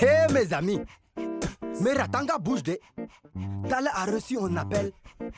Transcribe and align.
Hé 0.00 0.32
mes 0.32 0.52
amis, 0.52 0.80
mais 1.80 1.92
Ratanga 1.92 2.38
bouge 2.38 2.62
de. 2.62 2.78
Tala 3.68 3.90
a 3.94 4.04
reçu 4.04 4.38
un 4.38 4.56
appel. 4.56 4.92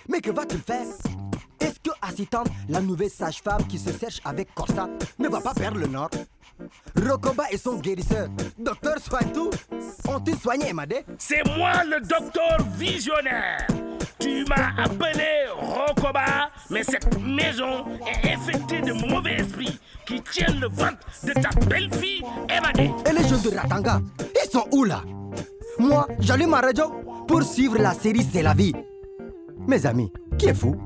Mais 0.09 0.21
que 0.21 0.31
va-t-il 0.31 0.61
faire? 0.61 0.87
Est-ce 1.61 1.81
que 1.81 1.91
Assistante, 2.03 2.49
la 2.69 2.81
nouvelle 2.81 3.11
sage-femme 3.11 3.67
qui 3.67 3.79
se 3.79 3.91
cherche 3.97 4.21
avec 4.25 4.53
Corsa, 4.55 4.89
ne 5.19 5.29
va 5.29 5.41
pas 5.41 5.55
perdre 5.55 5.79
le 5.79 5.87
nord? 5.87 6.11
Rokoba 6.97 7.45
et 7.51 7.57
son 7.59 7.77
guérisseur. 7.79 8.29
Docteur 8.59 8.99
soigne 8.99 9.33
tout. 9.33 9.51
Ont-ils 10.09 10.39
soigné 10.39 10.69
Emadé 10.69 11.05
C'est 11.19 11.45
moi 11.57 11.85
le 11.85 12.01
docteur 12.01 12.59
visionnaire. 12.77 13.67
Tu 14.19 14.45
m'as 14.49 14.83
appelé 14.83 15.47
Rokoba, 15.59 16.51
mais 16.71 16.83
cette 16.83 17.19
maison 17.21 17.85
est 18.07 18.35
infectée 18.35 18.81
de 18.81 18.93
mauvais 18.93 19.35
esprits 19.35 19.79
qui 20.07 20.21
tiennent 20.21 20.61
le 20.61 20.69
ventre 20.69 20.99
de 21.25 21.33
ta 21.33 21.51
belle-fille 21.67 22.23
Emadé. 22.49 22.91
Et 23.09 23.13
les 23.13 23.29
jeunes 23.29 23.43
de 23.43 23.57
Ratanga, 23.57 24.01
ils 24.21 24.51
sont 24.51 24.67
où 24.73 24.85
là? 24.85 25.03
Moi, 25.79 26.07
j'allume 26.21 26.51
ma 26.51 26.61
radio 26.61 26.87
pour 27.27 27.43
suivre 27.43 27.79
la 27.79 27.93
série 27.93 28.27
C'est 28.33 28.43
la 28.43 28.55
vie. 28.55 28.73
Mes 29.67 29.85
amis, 29.85 30.13
qui 30.39 30.47
est 30.47 30.55
fou 30.55 30.77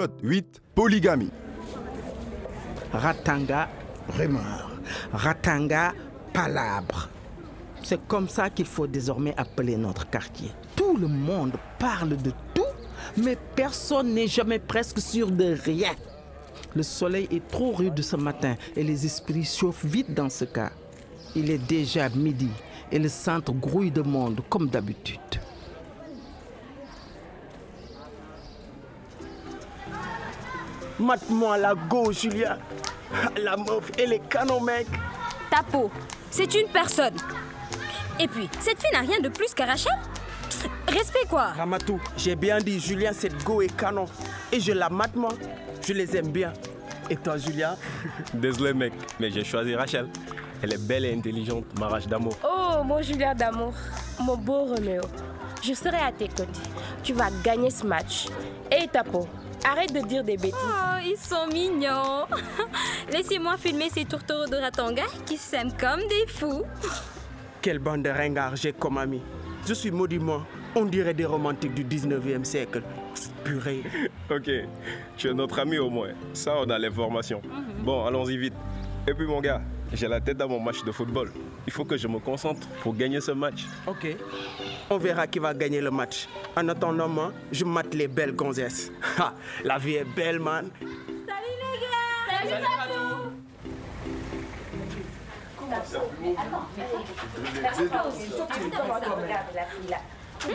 Épisode 0.00 0.20
8 0.22 0.62
Polygamie. 0.74 1.30
Ratanga, 2.90 3.68
rumeur. 4.08 4.70
Ratanga, 5.12 5.92
palabre. 6.32 7.10
C'est 7.82 8.00
comme 8.06 8.26
ça 8.26 8.48
qu'il 8.48 8.64
faut 8.64 8.86
désormais 8.86 9.34
appeler 9.36 9.76
notre 9.76 10.08
quartier. 10.08 10.52
Tout 10.74 10.96
le 10.96 11.06
monde 11.06 11.52
parle 11.78 12.16
de 12.16 12.32
tout, 12.54 12.62
mais 13.18 13.36
personne 13.54 14.14
n'est 14.14 14.26
jamais 14.26 14.58
presque 14.58 15.00
sûr 15.00 15.30
de 15.30 15.54
rien. 15.64 15.92
Le 16.74 16.82
soleil 16.82 17.28
est 17.30 17.46
trop 17.48 17.72
rude 17.72 18.00
ce 18.00 18.16
matin 18.16 18.54
et 18.76 18.82
les 18.82 19.04
esprits 19.04 19.44
chauffent 19.44 19.84
vite 19.84 20.14
dans 20.14 20.30
ce 20.30 20.46
cas. 20.46 20.70
Il 21.36 21.50
est 21.50 21.58
déjà 21.58 22.08
midi 22.08 22.48
et 22.90 22.98
le 22.98 23.10
centre 23.10 23.52
grouille 23.52 23.90
de 23.90 24.02
monde 24.02 24.40
comme 24.48 24.68
d'habitude. 24.68 25.20
Mate-moi 31.00 31.56
la 31.56 31.74
go, 31.74 32.12
Julia. 32.12 32.58
La 33.42 33.56
meuf, 33.56 33.90
elle 33.98 34.12
est 34.12 34.28
canon, 34.28 34.60
mec. 34.60 34.86
Ta 35.50 35.62
peau, 35.62 35.90
c'est 36.30 36.54
une 36.54 36.68
personne. 36.68 37.16
Et 38.18 38.28
puis, 38.28 38.48
cette 38.60 38.78
fille 38.80 38.92
n'a 38.92 39.00
rien 39.00 39.18
de 39.18 39.30
plus 39.30 39.54
qu'à 39.54 39.64
Rachel 39.64 39.98
Respect 40.86 41.26
quoi 41.28 41.52
Ramatou, 41.56 41.98
j'ai 42.16 42.36
bien 42.36 42.58
dit, 42.58 42.78
Julien, 42.78 43.12
cette 43.14 43.42
go 43.44 43.62
est 43.62 43.74
canon. 43.74 44.04
Et 44.52 44.60
je 44.60 44.72
la 44.72 44.90
mate, 44.90 45.16
moi. 45.16 45.30
Je 45.86 45.94
les 45.94 46.14
aime 46.16 46.28
bien. 46.28 46.52
Et 47.08 47.16
toi, 47.16 47.38
Julia? 47.38 47.76
Désolé 48.34 48.74
mec, 48.74 48.92
mais 49.18 49.30
j'ai 49.30 49.42
choisi 49.42 49.74
Rachel. 49.74 50.06
Elle 50.62 50.74
est 50.74 50.86
belle 50.86 51.06
et 51.06 51.14
intelligente, 51.14 51.64
ma 51.78 51.88
rage 51.88 52.06
d'amour. 52.06 52.36
Oh, 52.44 52.84
mon 52.84 53.00
Julien 53.00 53.34
d'amour, 53.34 53.72
mon 54.20 54.36
beau 54.36 54.66
Roméo, 54.66 55.02
je 55.62 55.72
serai 55.72 55.96
à 55.96 56.12
tes 56.12 56.28
côtés. 56.28 56.60
Tu 57.02 57.14
vas 57.14 57.30
gagner 57.42 57.70
ce 57.70 57.86
match. 57.86 58.26
Et 58.70 58.86
Tapo, 58.86 59.26
arrête 59.64 59.92
de 59.92 60.00
dire 60.00 60.24
des 60.24 60.36
bêtises. 60.36 60.54
Oh, 60.54 60.98
ils 61.04 61.16
sont 61.18 61.46
mignons. 61.52 62.26
Laissez-moi 63.12 63.56
filmer 63.56 63.88
ces 63.90 64.04
tourtereaux 64.04 64.46
de 64.46 64.56
Ratanga 64.56 65.04
qui 65.26 65.36
s'aiment 65.36 65.76
comme 65.76 66.00
des 66.00 66.26
fous. 66.26 66.64
Quelle 67.62 67.78
bande 67.78 68.02
de 68.02 68.10
ringards 68.10 68.56
j'ai 68.56 68.72
comme 68.72 68.98
ami. 68.98 69.20
Je 69.66 69.74
suis 69.74 69.90
maudit, 69.90 70.18
moi. 70.18 70.46
On 70.74 70.84
dirait 70.84 71.14
des 71.14 71.26
romantiques 71.26 71.74
du 71.74 71.84
19e 71.84 72.44
siècle. 72.44 72.82
Purée. 73.44 73.82
Ok, 74.30 74.48
tu 75.16 75.28
es 75.28 75.34
notre 75.34 75.58
ami 75.58 75.78
au 75.78 75.90
moins. 75.90 76.10
Ça, 76.32 76.54
on 76.64 76.70
a 76.70 76.78
l'information. 76.78 77.42
Bon, 77.84 78.06
allons-y 78.06 78.36
vite. 78.36 78.54
Et 79.08 79.14
puis 79.14 79.26
mon 79.26 79.40
gars, 79.40 79.60
j'ai 79.92 80.08
la 80.08 80.20
tête 80.20 80.36
dans 80.36 80.48
mon 80.48 80.60
match 80.60 80.84
de 80.84 80.92
football. 80.92 81.32
Il 81.66 81.72
faut 81.72 81.84
que 81.84 81.96
je 81.96 82.06
me 82.08 82.18
concentre 82.18 82.66
pour 82.82 82.94
gagner 82.94 83.20
ce 83.20 83.32
match. 83.32 83.66
Ok. 83.86 84.16
On 84.88 84.98
verra 84.98 85.26
qui 85.26 85.38
va 85.38 85.52
gagner 85.54 85.80
le 85.80 85.90
match. 85.90 86.28
En 86.56 86.68
attendant, 86.68 87.08
moi, 87.08 87.32
je 87.50 87.64
mate 87.64 87.94
les 87.94 88.08
belles 88.08 88.34
gonzesses. 88.34 88.90
Ha, 89.18 89.34
la 89.64 89.78
vie 89.78 89.94
est 89.94 90.04
belle, 90.04 90.38
man. 90.38 90.70
Salut 97.68 97.88
Tatou 97.90 98.10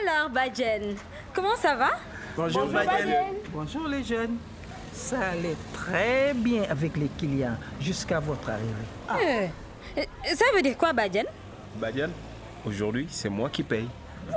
Alors, 0.00 0.28
Badjen, 0.30 0.94
comment 1.32 1.56
ça 1.56 1.74
va? 1.74 1.90
Bonjour, 2.36 2.68
Bonjour 3.52 3.88
les 3.88 4.04
jeunes. 4.04 4.36
Ça 4.92 5.30
allait 5.30 5.56
très 5.88 6.34
bien 6.34 6.62
avec 6.68 6.96
les 6.96 7.08
clients 7.18 7.56
jusqu'à 7.80 8.20
votre 8.20 8.48
arrivée. 8.50 9.50
Euh, 9.96 10.02
Ça 10.34 10.44
veut 10.54 10.62
dire 10.62 10.76
quoi, 10.76 10.92
Badjen 10.92 11.24
Badian, 11.76 12.10
aujourd'hui, 12.64 13.06
c'est 13.10 13.28
moi 13.28 13.48
qui 13.50 13.62
paye. 13.62 13.88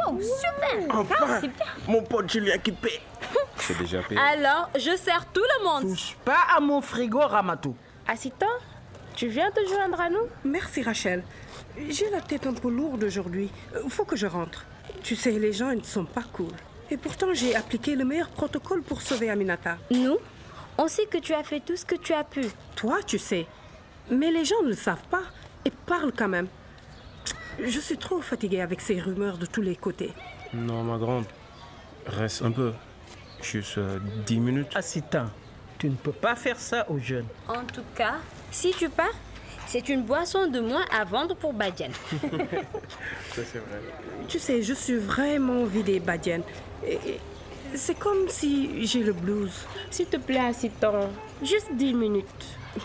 Oh, 0.07 0.17
super 0.21 0.95
Enfin, 0.95 1.41
mon 1.87 2.01
pote 2.03 2.29
Julien 2.31 2.57
qui 2.57 2.71
paie. 2.71 3.01
C'est 3.57 3.77
déjà 3.77 4.01
payé. 4.01 4.19
Alors, 4.19 4.69
je 4.75 4.95
sers 4.95 5.25
tout 5.33 5.41
le 5.59 5.65
monde. 5.65 5.83
Touche 5.89 6.15
pas 6.23 6.39
à 6.55 6.59
mon 6.61 6.81
frigo, 6.81 7.19
Ramatou. 7.19 7.75
Assistant, 8.07 8.45
tu 9.15 9.27
viens 9.27 9.51
te 9.51 9.59
joindre 9.67 9.99
à 9.99 10.09
nous? 10.09 10.27
Merci 10.45 10.81
Rachel. 10.81 11.23
J'ai 11.89 12.09
la 12.09 12.21
tête 12.21 12.47
un 12.47 12.53
peu 12.53 12.69
lourde 12.69 13.03
aujourd'hui. 13.03 13.49
Euh, 13.75 13.81
Faut 13.89 14.05
que 14.05 14.15
je 14.15 14.27
rentre. 14.27 14.65
Tu 15.03 15.15
sais, 15.15 15.31
les 15.31 15.51
gens 15.53 15.71
ils 15.71 15.79
ne 15.79 15.83
sont 15.83 16.05
pas 16.05 16.23
cool. 16.33 16.51
Et 16.89 16.97
pourtant, 16.97 17.27
j'ai 17.33 17.55
appliqué 17.55 17.95
le 17.95 18.05
meilleur 18.05 18.29
protocole 18.29 18.81
pour 18.81 19.01
sauver 19.01 19.29
Aminata. 19.29 19.77
Nous, 19.91 20.17
on 20.77 20.87
sait 20.87 21.05
que 21.05 21.17
tu 21.17 21.33
as 21.33 21.43
fait 21.43 21.59
tout 21.59 21.75
ce 21.75 21.85
que 21.85 21.95
tu 21.95 22.13
as 22.13 22.23
pu. 22.23 22.41
Toi, 22.75 22.99
tu 23.05 23.17
sais. 23.17 23.45
Mais 24.09 24.31
les 24.31 24.45
gens 24.45 24.61
ne 24.63 24.69
le 24.69 24.75
savent 24.75 25.03
pas 25.09 25.23
et 25.65 25.71
parlent 25.85 26.11
quand 26.15 26.27
même. 26.27 26.47
Je 27.63 27.79
suis 27.79 27.97
trop 27.97 28.21
fatiguée 28.21 28.61
avec 28.61 28.81
ces 28.81 28.99
rumeurs 28.99 29.37
de 29.37 29.45
tous 29.45 29.61
les 29.61 29.75
côtés. 29.75 30.11
Non, 30.53 30.83
ma 30.83 30.97
grande, 30.97 31.25
reste 32.07 32.41
un 32.41 32.51
peu. 32.51 32.73
Juste 33.41 33.77
euh, 33.77 33.99
10 34.25 34.39
minutes. 34.39 34.71
Assistant, 34.75 35.25
tu 35.77 35.89
ne 35.89 35.95
peux 35.95 36.11
pas 36.11 36.35
faire 36.35 36.59
ça 36.59 36.85
aux 36.89 36.99
jeunes. 36.99 37.25
En 37.47 37.63
tout 37.65 37.83
cas, 37.95 38.15
si 38.51 38.71
tu 38.71 38.89
pars, 38.89 39.13
c'est 39.67 39.89
une 39.89 40.03
boisson 40.03 40.47
de 40.47 40.59
moins 40.59 40.85
à 40.91 41.03
vendre 41.05 41.35
pour 41.35 41.53
Badjen. 41.53 41.91
Ça, 43.33 43.41
c'est 43.45 43.59
vrai. 43.59 43.81
Tu 44.27 44.37
sais, 44.39 44.61
je 44.61 44.73
suis 44.73 44.97
vraiment 44.97 45.63
vidée, 45.65 45.99
Badienne. 45.99 46.43
Et- 46.85 46.93
et 46.93 47.19
C'est 47.75 47.97
comme 47.97 48.27
si 48.27 48.85
j'ai 48.85 49.03
le 49.03 49.13
blues. 49.13 49.51
S'il 49.89 50.07
te 50.07 50.17
plaît, 50.17 50.39
assistant, 50.39 51.09
juste 51.41 51.69
10 51.73 51.93
minutes. 51.93 52.25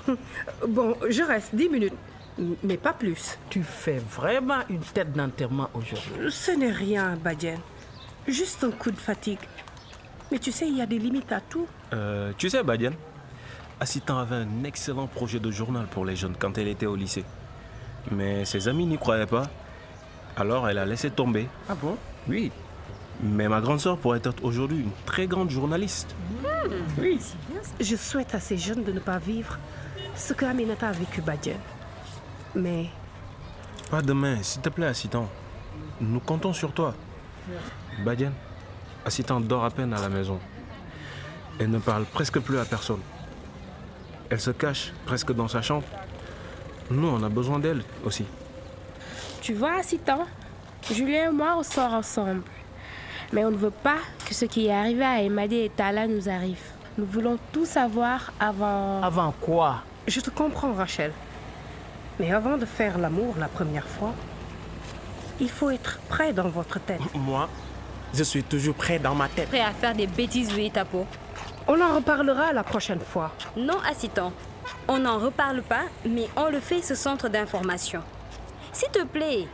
Bon, 0.67 0.97
je 1.09 1.23
reste 1.23 1.55
10 1.55 1.69
minutes, 1.69 1.95
mais 2.65 2.77
pas 2.77 2.93
plus. 2.93 3.39
Tu 3.51 3.63
fais 3.63 3.99
vraiment 3.99 4.61
une 4.69 4.81
tête 4.81 5.13
d'enterrement 5.13 5.71
aujourd'hui. 5.75 6.31
Ce 6.31 6.51
n'est 6.51 6.73
rien, 6.73 7.17
Badienne. 7.17 7.61
Juste 8.27 8.65
un 8.65 8.71
coup 8.71 8.91
de 8.91 8.99
fatigue. 8.99 9.39
Mais 10.33 10.39
tu 10.41 10.51
sais, 10.51 10.67
il 10.67 10.77
y 10.77 10.83
a 10.83 10.87
des 10.87 10.99
limites 10.99 11.31
à 11.31 11.41
tout. 11.41 11.67
Euh, 11.93 12.33
tu 12.37 12.51
sais, 12.51 12.63
Badian, 12.65 12.91
Assistant 13.79 14.19
avait 14.19 14.37
un 14.37 14.65
excellent 14.65 15.07
projet 15.07 15.39
de 15.39 15.51
journal 15.51 15.87
pour 15.87 16.05
les 16.05 16.17
jeunes 16.17 16.35
quand 16.39 16.57
elle 16.59 16.69
était 16.69 16.87
au 16.87 16.97
lycée. 16.97 17.25
Mais 18.11 18.45
ses 18.45 18.69
amis 18.69 18.87
n'y 18.87 18.99
croyaient 18.99 19.27
pas. 19.27 19.45
Alors 20.37 20.69
elle 20.69 20.79
a 20.79 20.87
laissé 20.87 21.11
tomber. 21.11 21.49
Ah 21.69 21.75
bon? 21.75 21.97
Oui. 22.29 22.51
Mais 23.23 23.49
ma 23.49 23.61
grande 23.61 23.81
sœur 23.81 23.97
pourrait 23.99 24.21
être 24.23 24.45
aujourd'hui 24.45 24.79
une 24.81 24.91
très 25.07 25.27
grande 25.27 25.51
journaliste. 25.51 26.15
Oui. 26.99 27.19
Je 27.81 27.97
souhaite 27.97 28.35
à 28.35 28.41
ces 28.41 28.59
jeunes 28.59 28.85
de 28.85 28.93
ne 28.93 29.01
pas 29.01 29.19
vivre 29.19 29.59
ce 30.15 30.33
que 30.33 30.45
Aminata 30.45 30.89
a 30.89 30.93
vécu, 30.93 31.21
Badienne. 31.23 31.61
Mais 32.55 32.87
Pas 33.91 34.03
demain, 34.03 34.43
s'il 34.43 34.63
te 34.63 34.69
plaît, 34.69 34.87
Assistant. 34.87 35.29
Nous 36.01 36.21
comptons 36.21 36.53
sur 36.53 36.73
toi. 36.73 36.95
Badian, 38.05 38.33
Assistant 39.05 39.41
dort 39.41 39.65
à 39.65 39.71
peine 39.71 39.93
à 39.95 40.01
la 40.01 40.09
maison. 40.09 40.39
Elle 41.59 41.71
ne 41.71 41.79
parle 41.79 42.05
presque 42.05 42.41
plus 42.41 42.59
à 42.59 42.65
personne. 42.65 43.01
Elle 44.29 44.41
se 44.41 44.51
cache 44.51 44.93
presque 45.07 45.33
dans 45.33 45.49
sa 45.49 45.63
chambre. 45.63 45.85
Nous, 46.91 47.07
on 47.09 47.23
a 47.23 47.29
besoin 47.29 47.59
d'elle 47.59 47.83
aussi. 48.05 48.25
Tu 49.41 49.55
vois, 49.55 49.83
Citan, 49.83 50.27
Julien 50.93 51.31
et 51.31 51.33
moi, 51.33 51.55
on 51.59 51.63
sort 51.63 51.93
ensemble. 51.95 52.43
Mais 53.33 53.45
on 53.45 53.51
ne 53.51 53.57
veut 53.57 53.71
pas 53.71 53.99
que 54.25 54.35
ce 54.35 54.45
qui 54.45 54.67
est 54.67 54.73
arrivé 54.73 55.05
à 55.05 55.21
Emadé 55.23 55.65
et 55.65 55.69
Tala 55.71 56.07
nous 56.07 56.29
arrive. 56.29 56.61
Nous 56.99 57.07
voulons 57.07 57.39
tout 57.53 57.67
savoir 57.67 58.33
avant... 58.41 59.03
Avant 59.03 59.33
quoi? 59.41 59.83
Je 60.07 60.21
te 60.21 60.31
comprends, 60.31 60.73
Rachel. 60.73 61.13
Mais 62.19 62.33
avant 62.33 62.57
de 62.57 62.65
faire 62.65 62.97
l'amour 62.99 63.35
la 63.39 63.49
première 63.49 63.87
fois, 63.87 64.15
il 65.41 65.51
faut 65.51 65.71
être 65.71 65.99
prêt 66.09 66.33
dans 66.33 66.49
votre 66.49 66.79
tête. 66.81 67.01
Moi, 67.15 67.49
je 68.15 68.23
suis 68.23 68.43
toujours 68.43 68.75
prêt 68.75 68.99
dans 68.99 69.15
ma 69.15 69.29
tête. 69.29 69.49
Prêt 69.49 69.61
à 69.61 69.73
faire 69.73 69.95
des 69.95 70.07
bêtises, 70.07 70.53
oui, 70.55 70.71
Tapo. 70.71 71.07
On 71.69 71.79
en 71.81 71.97
reparlera 71.97 72.53
la 72.53 72.63
prochaine 72.63 73.01
fois. 73.01 73.33
Non, 73.57 73.79
assistant. 73.91 74.33
On 74.89 74.99
n'en 74.99 75.19
reparle 75.19 75.63
pas, 75.63 75.83
mais 76.09 76.29
on 76.37 76.49
le 76.49 76.61
fait 76.61 76.81
ce 76.81 76.95
centre 76.95 77.29
d'information. 77.29 78.01
S'il 78.73 78.91
te 78.91 79.05
plaît, 79.05 79.47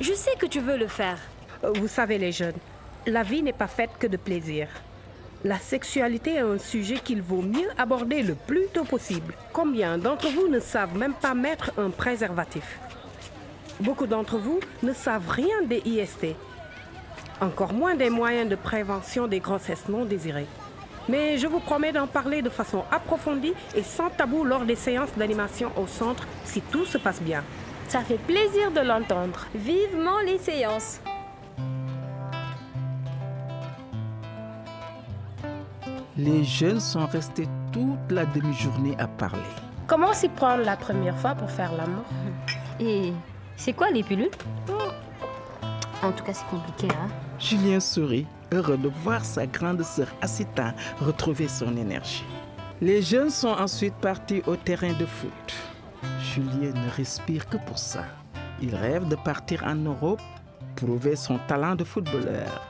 je 0.00 0.12
sais 0.12 0.34
que 0.38 0.46
tu 0.46 0.60
veux 0.60 0.76
le 0.76 0.88
faire. 0.88 1.18
Euh, 1.64 1.72
Vous 1.76 1.88
savez, 1.88 2.18
les 2.18 2.32
jeunes, 2.32 2.54
la 3.06 3.22
vie 3.22 3.42
n'est 3.42 3.52
pas 3.52 3.66
faite 3.66 3.90
que 3.98 4.06
de 4.06 4.16
plaisir. 4.16 4.68
La 5.42 5.58
sexualité 5.58 6.34
est 6.34 6.40
un 6.40 6.58
sujet 6.58 6.96
qu'il 6.96 7.22
vaut 7.22 7.42
mieux 7.42 7.68
aborder 7.78 8.22
le 8.22 8.34
plus 8.34 8.66
tôt 8.72 8.84
possible. 8.84 9.34
Combien 9.52 9.96
d'entre 9.96 10.28
vous 10.28 10.48
ne 10.48 10.60
savent 10.60 10.96
même 10.96 11.14
pas 11.14 11.34
mettre 11.34 11.72
un 11.78 11.90
préservatif? 11.90 12.78
Beaucoup 13.80 14.06
d'entre 14.06 14.36
vous 14.36 14.60
ne 14.82 14.92
savent 14.92 15.30
rien 15.30 15.62
des 15.64 15.80
IST, 15.86 16.36
encore 17.40 17.72
moins 17.72 17.94
des 17.94 18.10
moyens 18.10 18.50
de 18.50 18.56
prévention 18.56 19.26
des 19.26 19.40
grossesses 19.40 19.88
non 19.88 20.04
désirées. 20.04 20.46
Mais 21.08 21.38
je 21.38 21.46
vous 21.46 21.60
promets 21.60 21.92
d'en 21.92 22.06
parler 22.06 22.42
de 22.42 22.50
façon 22.50 22.84
approfondie 22.92 23.54
et 23.74 23.82
sans 23.82 24.10
tabou 24.10 24.44
lors 24.44 24.66
des 24.66 24.76
séances 24.76 25.16
d'animation 25.16 25.72
au 25.78 25.86
centre 25.86 26.26
si 26.44 26.60
tout 26.60 26.84
se 26.84 26.98
passe 26.98 27.22
bien. 27.22 27.42
Ça 27.88 28.00
fait 28.00 28.18
plaisir 28.18 28.70
de 28.70 28.80
l'entendre. 28.80 29.46
Vivement 29.54 30.20
les 30.24 30.38
séances. 30.38 31.00
Les 36.22 36.44
jeunes 36.44 36.80
sont 36.80 37.06
restés 37.06 37.48
toute 37.72 38.10
la 38.12 38.26
demi-journée 38.26 38.94
à 38.98 39.08
parler. 39.08 39.40
Comment 39.86 40.12
s'y 40.12 40.28
prendre 40.28 40.62
la 40.62 40.76
première 40.76 41.16
fois 41.16 41.34
pour 41.34 41.50
faire 41.50 41.72
l'amour? 41.72 42.04
Et 42.78 43.14
c'est 43.56 43.72
quoi 43.72 43.90
les 43.90 44.02
pilules? 44.02 44.30
En 46.02 46.12
tout 46.12 46.22
cas, 46.22 46.34
c'est 46.34 46.46
compliqué, 46.48 46.88
hein 46.94 47.08
Julien 47.38 47.80
sourit, 47.80 48.26
heureux 48.52 48.76
de 48.76 48.90
voir 49.02 49.24
sa 49.24 49.46
grande 49.46 49.82
sœur 49.82 50.08
Assita 50.20 50.74
retrouver 51.00 51.48
son 51.48 51.74
énergie. 51.74 52.26
Les 52.82 53.00
jeunes 53.00 53.30
sont 53.30 53.56
ensuite 53.58 53.94
partis 53.94 54.42
au 54.46 54.56
terrain 54.56 54.92
de 54.92 55.06
foot. 55.06 55.54
Julien 56.20 56.74
ne 56.74 56.90
respire 56.98 57.48
que 57.48 57.56
pour 57.56 57.78
ça. 57.78 58.04
Il 58.60 58.74
rêve 58.74 59.08
de 59.08 59.16
partir 59.16 59.64
en 59.64 59.74
Europe, 59.74 60.20
prouver 60.76 61.16
son 61.16 61.38
talent 61.48 61.76
de 61.76 61.84
footballeur 61.84 62.60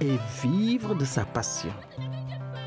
et 0.00 0.18
vivre 0.42 0.96
de 0.96 1.04
sa 1.04 1.24
passion. 1.24 1.72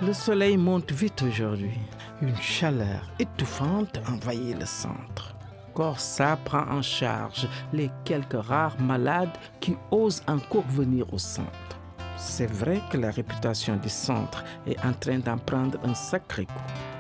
Le 0.02 0.14
soleil 0.14 0.58
monte 0.58 0.92
vite 0.92 1.22
aujourd'hui. 1.22 1.78
Une 2.24 2.36
chaleur 2.38 3.12
étouffante 3.20 4.00
envahit 4.10 4.60
le 4.60 4.66
centre. 4.66 5.36
Corsa 5.76 6.38
prend 6.44 6.68
en 6.72 6.82
charge 6.82 7.48
les 7.72 7.92
quelques 8.04 8.34
rares 8.34 8.82
malades 8.82 9.38
qui 9.60 9.76
osent 9.92 10.24
encore 10.28 10.68
venir 10.68 11.14
au 11.14 11.20
centre. 11.20 11.78
C'est 12.18 12.52
vrai 12.52 12.82
que 12.90 12.98
la 12.98 13.12
réputation 13.12 13.76
du 13.76 13.90
centre 13.90 14.44
est 14.66 14.84
en 14.84 14.94
train 14.94 15.20
d'en 15.20 15.38
prendre 15.38 15.78
un 15.84 15.94
sacré 15.94 16.46
coup. 16.46 16.54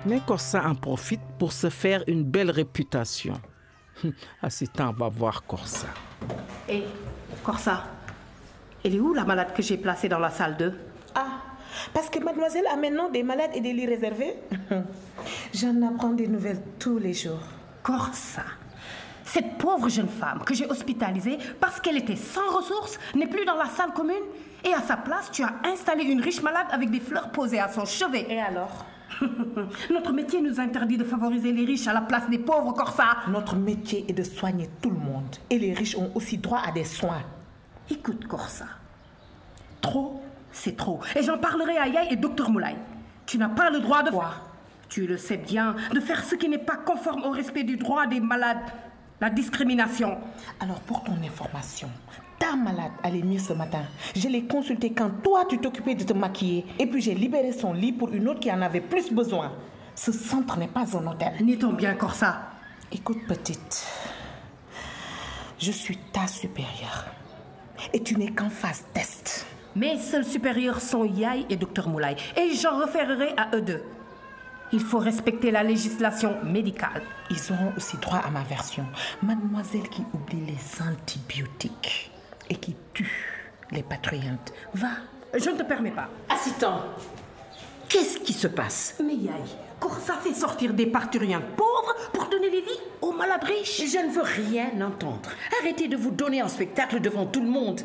Mais 0.05 0.19
Corsa 0.19 0.63
en 0.63 0.75
profite 0.75 1.21
pour 1.39 1.53
se 1.53 1.71
faire 1.71 2.03
une 2.05 2.23
belle 2.23 2.51
réputation. 2.51 3.33
Assistant 4.43 4.93
va 4.93 5.09
voir 5.09 5.43
Corsa. 5.45 5.87
Hé, 6.69 6.83
Corsa, 7.43 7.83
elle 8.85 8.95
est 8.95 8.99
où 8.99 9.15
la 9.15 9.25
malade 9.25 9.53
que 9.55 9.63
j'ai 9.63 9.77
placée 9.77 10.07
dans 10.07 10.19
la 10.19 10.29
salle 10.29 10.55
2 10.57 10.71
Ah, 10.71 10.90
parce 11.93 12.09
que 12.09 12.19
mademoiselle 12.19 12.65
a 12.71 12.75
maintenant 12.75 13.09
des 13.09 13.23
malades 13.23 13.51
et 13.53 13.61
des 13.61 13.73
lits 13.73 13.87
réservés 13.87 14.35
J'en 15.53 15.81
apprends 15.81 16.09
des 16.09 16.27
nouvelles 16.27 16.61
tous 16.79 16.97
les 16.97 17.13
jours. 17.13 17.43
Corsa, 17.83 18.43
cette 19.23 19.57
pauvre 19.57 19.89
jeune 19.89 20.07
femme 20.07 20.43
que 20.45 20.53
j'ai 20.53 20.65
hospitalisée 20.65 21.37
parce 21.59 21.79
qu'elle 21.79 21.97
était 21.97 22.15
sans 22.15 22.55
ressources 22.55 22.99
n'est 23.15 23.27
plus 23.27 23.45
dans 23.45 23.55
la 23.55 23.65
salle 23.65 23.93
commune 23.93 24.23
et 24.63 24.73
à 24.73 24.81
sa 24.81 24.97
place, 24.97 25.31
tu 25.31 25.43
as 25.43 25.53
installé 25.65 26.03
une 26.03 26.21
riche 26.21 26.41
malade 26.41 26.67
avec 26.69 26.91
des 26.91 26.99
fleurs 26.99 27.31
posées 27.31 27.59
à 27.59 27.67
son 27.67 27.85
chevet. 27.85 28.27
Et 28.29 28.39
alors? 28.39 28.85
Notre 29.89 30.13
métier 30.13 30.41
nous 30.41 30.59
interdit 30.59 30.97
de 30.97 31.03
favoriser 31.03 31.51
les 31.51 31.65
riches 31.65 31.87
à 31.87 31.93
la 31.93 32.01
place 32.01 32.29
des 32.29 32.37
pauvres, 32.37 32.73
Corsa. 32.73 33.17
Notre 33.29 33.55
métier 33.55 34.05
est 34.07 34.13
de 34.13 34.23
soigner 34.23 34.69
tout 34.81 34.91
le 34.91 34.99
monde. 34.99 35.35
Et 35.49 35.57
les 35.57 35.73
riches 35.73 35.95
ont 35.97 36.11
aussi 36.13 36.37
droit 36.37 36.61
à 36.65 36.71
des 36.71 36.83
soins. 36.83 37.23
Écoute, 37.89 38.27
Corsa. 38.27 38.65
Trop, 39.81 40.21
c'est 40.51 40.75
trop. 40.75 40.99
Et 41.15 41.23
j'en 41.23 41.37
parlerai 41.37 41.77
à 41.77 41.87
Yaï 41.87 42.07
et 42.11 42.15
Docteur 42.15 42.49
Moulay. 42.49 42.75
Tu 43.25 43.37
n'as 43.37 43.49
pas 43.49 43.69
le 43.69 43.79
droit 43.79 44.03
de 44.03 44.09
voir. 44.09 44.41
Tu 44.89 45.07
le 45.07 45.17
sais 45.17 45.37
bien, 45.37 45.75
de 45.93 45.99
faire 45.99 46.23
ce 46.23 46.35
qui 46.35 46.49
n'est 46.49 46.57
pas 46.57 46.75
conforme 46.75 47.23
au 47.23 47.31
respect 47.31 47.63
du 47.63 47.77
droit 47.77 48.07
des 48.07 48.19
malades. 48.19 48.59
La 49.21 49.29
discrimination. 49.29 50.17
Alors, 50.59 50.81
pour 50.81 51.03
ton 51.03 51.13
information, 51.23 51.89
ta 52.39 52.55
malade 52.55 52.91
allait 53.03 53.21
mieux 53.21 53.39
ce 53.39 53.53
matin. 53.53 53.83
Je 54.15 54.27
l'ai 54.27 54.45
consultée 54.45 54.91
quand 54.91 55.11
toi, 55.23 55.45
tu 55.47 55.59
t'occupais 55.59 55.95
de 55.95 56.03
te 56.03 56.13
maquiller. 56.13 56.65
Et 56.79 56.87
puis, 56.87 57.01
j'ai 57.01 57.13
libéré 57.13 57.51
son 57.51 57.71
lit 57.71 57.93
pour 57.93 58.11
une 58.11 58.27
autre 58.27 58.39
qui 58.39 58.51
en 58.51 58.61
avait 58.61 58.81
plus 58.81 59.13
besoin. 59.13 59.53
Ce 59.95 60.11
centre 60.11 60.57
n'est 60.57 60.67
pas 60.67 60.97
un 60.97 61.07
hôtel. 61.07 61.33
Ni 61.41 61.57
ton 61.57 61.73
bien, 61.73 61.93
Corsa. 61.93 62.41
Écoute, 62.91 63.19
petite. 63.27 63.85
Je 65.59 65.71
suis 65.71 65.97
ta 66.11 66.27
supérieure. 66.27 67.05
Et 67.93 68.01
tu 68.01 68.17
n'es 68.17 68.31
qu'en 68.31 68.49
phase 68.49 68.83
test. 68.93 69.45
Mes 69.75 69.97
seuls 69.97 70.25
supérieurs 70.25 70.81
sont 70.81 71.05
Yaï 71.05 71.45
et 71.49 71.55
Docteur 71.55 71.87
Moulay. 71.87 72.17
Et 72.35 72.53
j'en 72.55 72.77
référerai 72.77 73.33
à 73.37 73.55
eux 73.55 73.61
deux. 73.61 73.81
Il 74.73 74.81
faut 74.81 74.99
respecter 74.99 75.49
la 75.49 75.63
législation 75.63 76.35
médicale. 76.43 77.01
Ils 77.29 77.53
auront 77.53 77.71
aussi 77.77 77.95
droit 77.97 78.19
à 78.19 78.29
ma 78.29 78.43
version. 78.43 78.85
Mademoiselle 79.23 79.87
qui 79.89 80.03
oublie 80.13 80.45
les 80.45 80.83
antibiotiques 80.85 82.11
et 82.49 82.55
qui 82.55 82.75
tue 82.93 83.53
les 83.71 83.83
patriotes. 83.83 84.53
Va. 84.73 84.89
Je 85.33 85.49
ne 85.49 85.57
te 85.57 85.63
permets 85.63 85.91
pas. 85.91 86.09
Assistant, 86.27 86.81
qu'est-ce 87.87 88.19
qui 88.19 88.33
se 88.33 88.47
passe? 88.47 88.97
Mais 89.01 89.15
Yaï, 89.15 89.55
Corsa 89.79 90.15
fait 90.15 90.33
sortir 90.33 90.73
des 90.73 90.85
parturiens 90.87 91.41
pauvres 91.55 91.95
pour 92.11 92.25
donner 92.25 92.49
les 92.49 92.59
lits 92.59 92.81
aux 93.01 93.13
malades 93.13 93.45
riches. 93.45 93.83
Je 93.85 94.05
ne 94.05 94.11
veux 94.11 94.21
rien 94.21 94.71
entendre. 94.81 95.29
Arrêtez 95.61 95.87
de 95.87 95.95
vous 95.95 96.11
donner 96.11 96.43
en 96.43 96.49
spectacle 96.49 96.99
devant 96.99 97.25
tout 97.25 97.41
le 97.41 97.49
monde. 97.49 97.79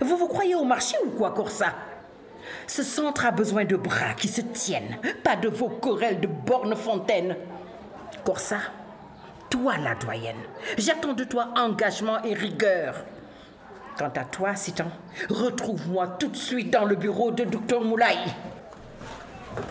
Vous 0.00 0.16
vous 0.16 0.28
croyez 0.28 0.54
au 0.54 0.64
marché 0.64 0.96
ou 1.04 1.10
quoi, 1.10 1.32
Corsa? 1.32 1.74
Ce 2.66 2.82
centre 2.82 3.26
a 3.26 3.30
besoin 3.30 3.64
de 3.64 3.76
bras 3.76 4.14
qui 4.16 4.28
se 4.28 4.40
tiennent, 4.40 4.98
pas 5.22 5.36
de 5.36 5.48
vos 5.48 5.68
querelles 5.68 6.20
de 6.20 6.26
borne-fontaine. 6.26 7.36
Corsa, 8.24 8.58
toi 9.50 9.76
la 9.78 9.94
doyenne, 9.94 10.42
j'attends 10.78 11.12
de 11.12 11.24
toi 11.24 11.48
engagement 11.56 12.22
et 12.24 12.34
rigueur. 12.34 13.04
Quant 13.98 14.12
à 14.16 14.24
toi, 14.24 14.54
Citan, 14.54 14.86
retrouve-moi 15.28 16.06
tout 16.18 16.28
de 16.28 16.36
suite 16.36 16.70
dans 16.70 16.84
le 16.84 16.96
bureau 16.96 17.30
de 17.30 17.44
Docteur 17.44 17.82
Moulay. 17.82 18.16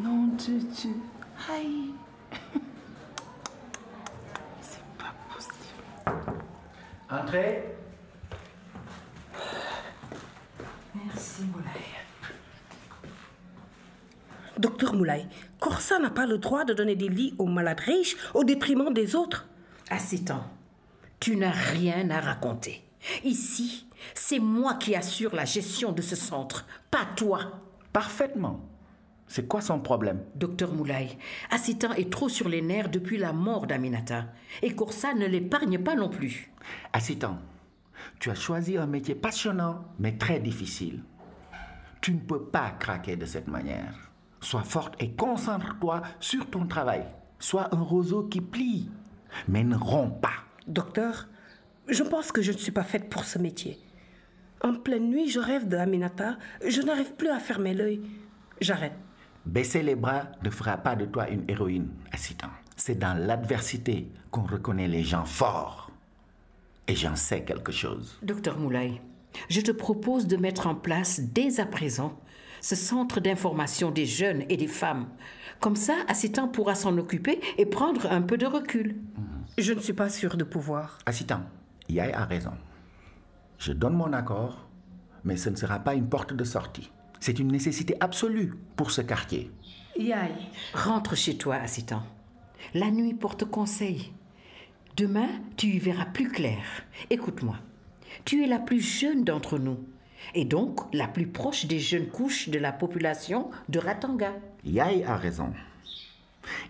Non, 0.00 0.28
Dieu, 0.36 0.58
Dieu. 0.58 0.94
Aïe. 1.52 1.90
Entrez. 7.10 7.64
Merci, 10.94 11.42
Moulay. 11.42 11.64
Docteur 14.58 14.92
Moulay, 14.92 15.26
Corsa 15.60 15.98
n'a 15.98 16.10
pas 16.10 16.26
le 16.26 16.38
droit 16.38 16.64
de 16.64 16.74
donner 16.74 16.96
des 16.96 17.08
lits 17.08 17.34
aux 17.38 17.46
malades 17.46 17.80
riches 17.80 18.16
au 18.34 18.44
détriment 18.44 18.92
des 18.92 19.14
autres. 19.14 19.48
Assistant, 19.88 20.44
tu 21.20 21.36
n'as 21.36 21.52
rien 21.52 22.10
à 22.10 22.20
raconter. 22.20 22.82
Ici, 23.24 23.86
c'est 24.14 24.40
moi 24.40 24.74
qui 24.74 24.94
assure 24.94 25.34
la 25.34 25.44
gestion 25.44 25.92
de 25.92 26.02
ce 26.02 26.16
centre, 26.16 26.66
pas 26.90 27.06
toi. 27.16 27.62
Parfaitement. 27.92 28.60
C'est 29.28 29.46
quoi 29.46 29.60
son 29.60 29.78
problème? 29.78 30.22
Docteur 30.34 30.72
Moulay, 30.72 31.18
Assistant 31.50 31.92
est 31.92 32.10
trop 32.10 32.30
sur 32.30 32.48
les 32.48 32.62
nerfs 32.62 32.88
depuis 32.88 33.18
la 33.18 33.32
mort 33.32 33.66
d'Aminata. 33.66 34.24
Et 34.62 34.74
Corsa 34.74 35.12
ne 35.14 35.26
l'épargne 35.26 35.78
pas 35.78 35.94
non 35.94 36.08
plus. 36.08 36.50
Assistant, 36.92 37.38
tu 38.18 38.30
as 38.30 38.34
choisi 38.34 38.78
un 38.78 38.86
métier 38.86 39.14
passionnant, 39.14 39.84
mais 39.98 40.16
très 40.16 40.40
difficile. 40.40 41.02
Tu 42.00 42.12
ne 42.12 42.20
peux 42.20 42.42
pas 42.42 42.70
craquer 42.70 43.16
de 43.16 43.26
cette 43.26 43.48
manière. 43.48 44.10
Sois 44.40 44.62
forte 44.62 44.94
et 45.02 45.12
concentre-toi 45.12 46.02
sur 46.20 46.48
ton 46.48 46.66
travail. 46.66 47.04
Sois 47.38 47.68
un 47.74 47.80
roseau 47.80 48.24
qui 48.24 48.40
plie, 48.40 48.88
mais 49.46 49.62
ne 49.62 49.76
rompt 49.76 50.20
pas. 50.20 50.44
Docteur, 50.66 51.28
je 51.88 52.02
pense 52.02 52.32
que 52.32 52.40
je 52.42 52.52
ne 52.52 52.56
suis 52.56 52.72
pas 52.72 52.84
faite 52.84 53.10
pour 53.10 53.24
ce 53.24 53.38
métier. 53.38 53.78
En 54.62 54.74
pleine 54.74 55.10
nuit, 55.10 55.28
je 55.28 55.38
rêve 55.38 55.68
de 55.68 55.76
Aminata. 55.76 56.36
Je 56.66 56.82
n'arrive 56.82 57.12
plus 57.12 57.28
à 57.28 57.38
fermer 57.38 57.74
l'œil. 57.74 58.00
J'arrête. 58.60 58.96
Baisser 59.48 59.82
les 59.82 59.94
bras 59.94 60.24
ne 60.44 60.50
fera 60.50 60.76
pas 60.76 60.94
de 60.94 61.06
toi 61.06 61.30
une 61.30 61.44
héroïne, 61.48 61.88
Assitan. 62.12 62.50
C'est 62.76 62.98
dans 62.98 63.14
l'adversité 63.14 64.10
qu'on 64.30 64.42
reconnaît 64.42 64.88
les 64.88 65.02
gens 65.02 65.24
forts. 65.24 65.90
Et 66.86 66.94
j'en 66.94 67.16
sais 67.16 67.44
quelque 67.44 67.72
chose. 67.72 68.18
Docteur 68.22 68.58
Moulay, 68.58 69.00
je 69.48 69.62
te 69.62 69.70
propose 69.70 70.26
de 70.26 70.36
mettre 70.36 70.66
en 70.66 70.74
place 70.74 71.20
dès 71.20 71.60
à 71.60 71.64
présent 71.64 72.20
ce 72.60 72.76
centre 72.76 73.20
d'information 73.20 73.90
des 73.90 74.04
jeunes 74.04 74.44
et 74.50 74.58
des 74.58 74.66
femmes. 74.66 75.08
Comme 75.60 75.76
ça, 75.76 75.94
Assitan 76.08 76.48
pourra 76.48 76.74
s'en 76.74 76.98
occuper 76.98 77.40
et 77.56 77.64
prendre 77.64 78.12
un 78.12 78.20
peu 78.20 78.36
de 78.36 78.44
recul. 78.44 78.96
Je 79.56 79.72
ne 79.72 79.80
suis 79.80 79.94
pas 79.94 80.10
sûre 80.10 80.36
de 80.36 80.44
pouvoir. 80.44 80.98
Assitan, 81.06 81.40
Yaï 81.88 82.12
a 82.12 82.26
raison. 82.26 82.52
Je 83.56 83.72
donne 83.72 83.94
mon 83.94 84.12
accord, 84.12 84.68
mais 85.24 85.38
ce 85.38 85.48
ne 85.48 85.56
sera 85.56 85.78
pas 85.78 85.94
une 85.94 86.10
porte 86.10 86.34
de 86.34 86.44
sortie. 86.44 86.90
C'est 87.20 87.38
une 87.38 87.52
nécessité 87.52 87.96
absolue 88.00 88.54
pour 88.76 88.90
ce 88.90 89.00
quartier. 89.00 89.50
Yaï. 89.96 90.32
Rentre 90.74 91.16
chez 91.16 91.36
toi, 91.36 91.56
Assitan. 91.56 92.02
La 92.74 92.90
nuit 92.90 93.14
porte 93.14 93.44
conseil. 93.44 94.12
Demain, 94.96 95.28
tu 95.56 95.66
y 95.68 95.78
verras 95.78 96.06
plus 96.06 96.28
clair. 96.28 96.58
Écoute-moi. 97.10 97.56
Tu 98.24 98.44
es 98.44 98.46
la 98.46 98.58
plus 98.58 98.80
jeune 98.80 99.24
d'entre 99.24 99.58
nous 99.58 99.78
et 100.34 100.44
donc 100.44 100.80
la 100.92 101.08
plus 101.08 101.26
proche 101.26 101.66
des 101.66 101.78
jeunes 101.78 102.08
couches 102.08 102.48
de 102.48 102.58
la 102.58 102.72
population 102.72 103.50
de 103.68 103.78
Ratanga. 103.78 104.32
Yaï 104.64 105.04
a 105.04 105.16
raison. 105.16 105.52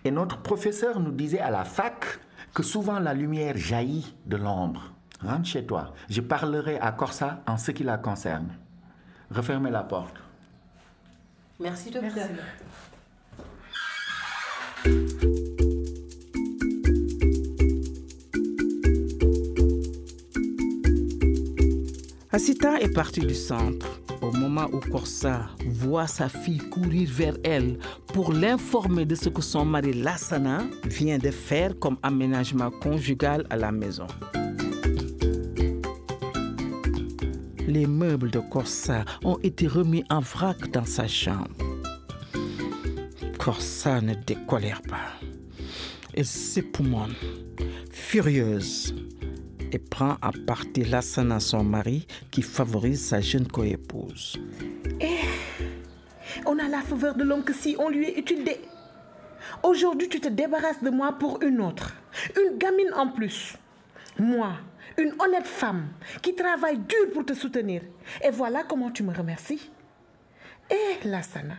Et 0.03 0.11
notre 0.11 0.41
professeur 0.41 0.99
nous 0.99 1.11
disait 1.11 1.39
à 1.39 1.49
la 1.49 1.65
fac 1.65 2.19
que 2.53 2.63
souvent 2.63 2.99
la 2.99 3.13
lumière 3.13 3.57
jaillit 3.57 4.13
de 4.25 4.37
l'ombre. 4.37 4.93
Rentre 5.21 5.47
chez 5.47 5.65
toi. 5.65 5.93
Je 6.09 6.21
parlerai 6.21 6.79
à 6.79 6.91
Corsa 6.91 7.43
en 7.47 7.57
ce 7.57 7.71
qui 7.71 7.83
la 7.83 7.97
concerne. 7.97 8.55
Refermez 9.31 9.69
la 9.69 9.83
porte. 9.83 10.15
Merci, 11.59 11.91
docteur. 11.91 12.29
Asita 22.31 22.79
est 22.79 22.93
partie 22.93 23.19
du 23.19 23.35
centre 23.35 23.99
au 24.21 24.31
moment 24.31 24.67
où 24.71 24.79
Corsa 24.79 25.47
voit 25.65 26.07
sa 26.07 26.29
fille 26.29 26.59
courir 26.59 27.09
vers 27.11 27.35
elle 27.43 27.77
pour 28.13 28.31
l'informer 28.31 29.05
de 29.05 29.15
ce 29.15 29.27
que 29.27 29.41
son 29.41 29.65
mari 29.65 29.91
Lassana 29.93 30.63
vient 30.85 31.17
de 31.17 31.31
faire 31.31 31.77
comme 31.77 31.97
aménagement 32.03 32.71
conjugal 32.71 33.45
à 33.49 33.57
la 33.57 33.73
maison. 33.73 34.07
Les 37.69 37.85
meubles 37.85 38.31
de 38.31 38.39
Corsa 38.39 39.05
ont 39.23 39.37
été 39.43 39.67
remis 39.67 40.03
en 40.09 40.21
vrac 40.21 40.71
dans 40.71 40.85
sa 40.85 41.07
chambre. 41.07 41.55
Corsa 43.37 44.01
ne 44.01 44.15
décolère 44.15 44.81
pas. 44.81 45.13
Elle 46.15 46.25
s'époumonne, 46.25 47.13
furieuse, 47.91 48.95
et 49.71 49.77
prend 49.77 50.17
à 50.23 50.31
partie 50.47 50.83
Lassana, 50.83 51.39
son 51.39 51.63
mari, 51.63 52.07
qui 52.31 52.41
favorise 52.41 53.05
sa 53.05 53.21
jeune 53.21 53.47
coépouse. 53.47 54.39
Eh, 54.99 55.19
on 56.47 56.57
a 56.57 56.67
la 56.67 56.81
faveur 56.81 57.13
de 57.13 57.23
l'homme 57.23 57.43
que 57.43 57.53
si 57.53 57.75
on 57.77 57.89
lui 57.89 58.07
est 58.07 58.17
utile. 58.17 58.49
Aujourd'hui, 59.61 60.09
tu 60.09 60.19
te 60.19 60.27
débarrasses 60.27 60.83
de 60.83 60.89
moi 60.89 61.13
pour 61.19 61.43
une 61.43 61.61
autre. 61.61 61.93
Une 62.35 62.57
gamine 62.57 62.91
en 62.95 63.09
plus. 63.09 63.57
Moi, 64.17 64.53
une 64.97 65.13
honnête 65.19 65.47
femme 65.47 65.89
qui 66.21 66.35
travaille 66.35 66.77
dur 66.77 67.11
pour 67.13 67.25
te 67.25 67.33
soutenir. 67.33 67.81
Et 68.23 68.29
voilà 68.29 68.63
comment 68.63 68.91
tu 68.91 69.03
me 69.03 69.13
remercies. 69.13 69.69
Eh, 70.69 71.07
Lassana. 71.07 71.55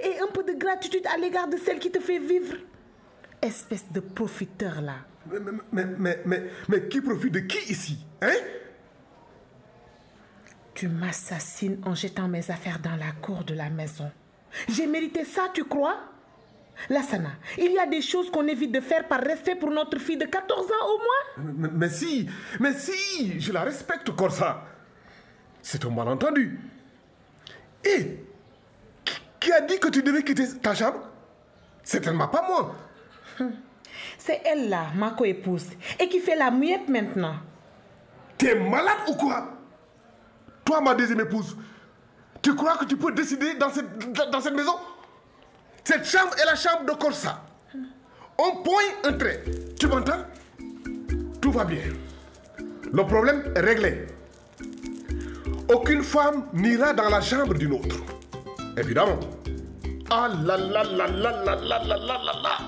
Et 0.00 0.20
un 0.20 0.26
peu 0.26 0.44
de 0.44 0.52
gratitude 0.58 1.06
à 1.06 1.16
l'égard 1.16 1.48
de 1.48 1.56
celle 1.56 1.78
qui 1.78 1.90
te 1.90 2.00
fait 2.00 2.18
vivre. 2.18 2.56
Espèce 3.40 3.90
de 3.90 4.00
profiteur 4.00 4.80
là. 4.80 4.96
Mais, 5.30 5.38
mais, 5.72 5.84
mais, 5.98 6.20
mais, 6.24 6.50
mais 6.68 6.88
qui 6.88 7.00
profite 7.00 7.32
de 7.34 7.40
qui 7.40 7.70
ici 7.70 7.98
Hein? 8.22 8.34
Tu 10.74 10.88
m'assassines 10.88 11.80
en 11.84 11.94
jetant 11.94 12.28
mes 12.28 12.50
affaires 12.50 12.78
dans 12.78 12.96
la 12.96 13.12
cour 13.20 13.44
de 13.44 13.54
la 13.54 13.68
maison. 13.68 14.10
J'ai 14.68 14.86
mérité 14.86 15.24
ça, 15.24 15.48
tu 15.52 15.64
crois? 15.64 15.98
Lassana, 16.88 17.30
il 17.58 17.72
y 17.72 17.78
a 17.78 17.86
des 17.86 18.00
choses 18.02 18.30
qu'on 18.30 18.46
évite 18.46 18.72
de 18.72 18.80
faire 18.80 19.06
par 19.08 19.20
respect 19.20 19.56
pour 19.56 19.70
notre 19.70 19.98
fille 19.98 20.16
de 20.16 20.24
14 20.26 20.66
ans 20.66 20.86
au 20.86 20.98
moins. 20.98 21.52
mais, 21.56 21.68
mais 21.72 21.88
si, 21.88 22.28
mais 22.60 22.72
si, 22.72 23.40
je 23.40 23.52
la 23.52 23.62
respecte, 23.62 24.10
Corsa. 24.14 24.62
C'est 25.60 25.84
un 25.84 25.90
malentendu. 25.90 26.58
Et 27.84 28.24
qui, 29.40 29.52
a 29.52 29.60
dit 29.62 29.78
que 29.78 29.88
tu 29.88 30.02
devais 30.02 30.22
quitter 30.22 30.46
ta 30.60 30.74
chambre? 30.74 31.00
Certainement 31.82 32.28
pas 32.28 32.46
moi. 32.46 32.74
C'est 34.18 34.40
elle 34.44 34.68
là, 34.68 34.86
ma 34.94 35.10
coépouse, 35.10 35.66
et 35.98 36.08
qui 36.08 36.20
fait 36.20 36.36
la 36.36 36.50
muette 36.50 36.88
maintenant. 36.88 37.34
T'es 38.36 38.54
malade 38.54 38.98
ou 39.08 39.14
quoi? 39.14 39.48
Toi, 40.64 40.80
ma 40.80 40.94
deuxième 40.94 41.20
épouse, 41.20 41.56
tu 42.42 42.54
crois 42.54 42.76
que 42.76 42.84
tu 42.84 42.96
peux 42.96 43.10
décider 43.12 43.54
dans 43.54 43.70
cette, 43.70 44.12
dans- 44.12 44.30
dans 44.30 44.40
cette 44.40 44.54
maison? 44.54 44.74
Cette 45.88 46.04
chambre 46.04 46.34
est 46.38 46.44
la 46.44 46.54
chambre 46.54 46.84
de 46.84 46.92
Corsa. 46.92 47.42
On 48.36 48.62
pointe 48.62 48.98
un 49.04 49.12
trait. 49.14 49.42
Tu 49.80 49.86
m'entends? 49.86 50.22
Tout 51.40 51.50
va 51.50 51.64
bien. 51.64 51.80
Le 52.92 53.06
problème 53.06 53.50
est 53.56 53.60
réglé. 53.60 54.06
Aucune 55.72 56.02
femme 56.02 56.44
n'ira 56.52 56.92
dans 56.92 57.08
la 57.08 57.22
chambre 57.22 57.54
d'une 57.54 57.72
autre. 57.72 57.96
Évidemment. 58.76 59.18
Ah 60.10 60.28
là 60.44 60.58
là 60.58 60.84
là 60.84 61.06
là 61.06 61.30
là 61.42 61.56
là 61.56 61.78
là 61.82 61.96
là 61.96 62.32
là 62.42 62.58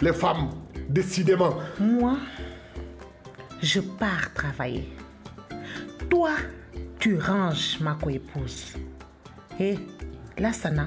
Les 0.00 0.14
femmes, 0.14 0.48
décidément. 0.88 1.58
Moi, 1.78 2.16
je 3.60 3.80
pars 3.80 4.32
travailler. 4.32 4.88
Toi, 6.08 6.30
tu 6.98 7.18
ranges 7.18 7.78
ma 7.80 7.92
coépouse. 7.92 8.72
Et 9.58 9.76
Lassana, 10.38 10.86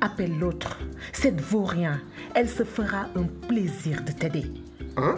appelle 0.00 0.38
l'autre. 0.38 0.78
Cette 1.12 1.40
vaurien, 1.40 2.00
elle 2.34 2.48
se 2.48 2.64
fera 2.64 3.06
un 3.16 3.24
plaisir 3.48 4.02
de 4.02 4.12
t'aider. 4.12 4.44
Hein? 4.96 5.16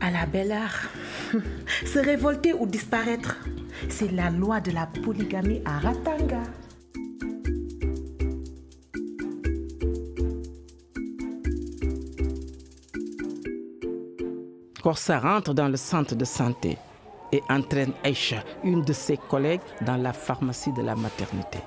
À 0.00 0.10
la 0.10 0.26
belle 0.26 0.52
heure, 0.52 0.90
se 1.86 1.98
révolter 1.98 2.52
ou 2.52 2.66
disparaître, 2.66 3.36
c'est 3.88 4.10
la 4.10 4.30
loi 4.30 4.60
de 4.60 4.70
la 4.70 4.86
polygamie 4.86 5.62
à 5.64 5.78
Ratanga. 5.78 6.42
Corsa 14.82 15.18
rentre 15.18 15.54
dans 15.54 15.68
le 15.68 15.78
centre 15.78 16.14
de 16.14 16.26
santé 16.26 16.76
et 17.34 17.42
entraîne 17.50 17.92
Aïcha, 18.04 18.44
une 18.62 18.82
de 18.82 18.92
ses 18.92 19.16
collègues, 19.16 19.60
dans 19.84 19.96
la 19.96 20.12
pharmacie 20.12 20.72
de 20.72 20.82
la 20.82 20.94
maternité. 20.94 21.58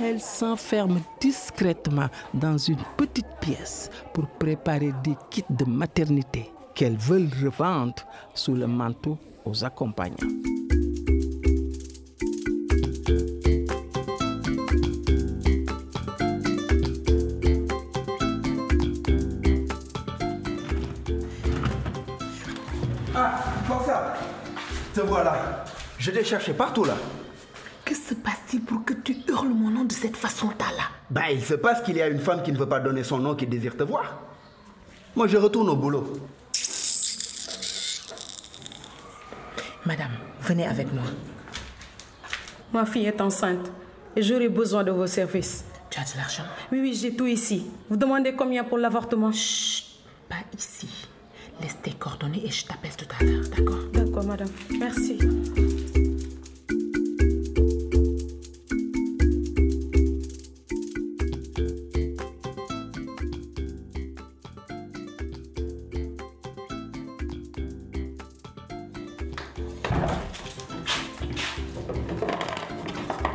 Elle 0.00 0.20
s'enferme 0.20 1.00
discrètement 1.20 2.08
dans 2.32 2.56
une 2.56 2.82
petite 2.96 3.28
pièce 3.40 3.90
pour 4.14 4.26
préparer 4.26 4.92
des 5.04 5.16
kits 5.30 5.44
de 5.50 5.66
maternité 5.66 6.50
qu'elle 6.74 6.96
veut 6.96 7.28
revendre 7.42 8.06
sous 8.34 8.54
le 8.54 8.66
manteau 8.66 9.18
aux 9.44 9.64
accompagnants. 9.64 10.16
Voilà. 25.06 25.64
Je 25.98 26.10
t'ai 26.10 26.24
cherché 26.24 26.52
partout 26.52 26.84
là. 26.84 26.96
Que 27.84 27.94
se 27.94 28.14
passe-t-il 28.14 28.62
pour 28.62 28.84
que 28.84 28.94
tu 28.94 29.16
hurles 29.28 29.48
mon 29.48 29.70
nom 29.70 29.84
de 29.84 29.92
cette 29.92 30.16
façon-là 30.16 30.66
là? 30.76 30.84
Bah, 31.08 31.30
il 31.30 31.42
se 31.42 31.54
passe 31.54 31.82
qu'il 31.82 31.96
y 31.96 32.02
a 32.02 32.08
une 32.08 32.18
femme 32.18 32.42
qui 32.42 32.52
ne 32.52 32.58
veut 32.58 32.68
pas 32.68 32.80
donner 32.80 33.04
son 33.04 33.18
nom 33.18 33.34
qui 33.34 33.46
désire 33.46 33.76
te 33.76 33.84
voir. 33.84 34.18
Moi, 35.14 35.28
je 35.28 35.36
retourne 35.36 35.68
au 35.68 35.76
boulot. 35.76 36.12
Madame, 39.84 40.10
venez 40.42 40.66
avec 40.66 40.92
moi. 40.92 41.04
Ma 42.72 42.84
fille 42.84 43.06
est 43.06 43.20
enceinte 43.20 43.70
et 44.16 44.22
j'aurai 44.22 44.48
besoin 44.48 44.82
de 44.82 44.90
vos 44.90 45.06
services. 45.06 45.64
Tu 45.88 46.00
as 46.00 46.12
de 46.12 46.18
l'argent? 46.18 46.42
Oui, 46.72 46.80
oui, 46.80 46.94
j'ai 47.00 47.14
tout 47.14 47.26
ici. 47.26 47.70
Vous 47.88 47.96
demandez 47.96 48.34
combien 48.34 48.64
pour 48.64 48.78
l'avortement? 48.78 49.30
Pas 50.28 50.42
ici. 50.58 50.88
Laisse 51.60 51.76
tes 51.80 51.92
coordonnées 51.92 52.44
et 52.44 52.50
je 52.50 52.66
t'appelle 52.66 52.96
tout 52.96 53.06
à 53.18 53.24
l'heure, 53.24 53.44
d'accord? 53.56 53.78
madame. 54.22 54.48
Merci. 54.78 55.18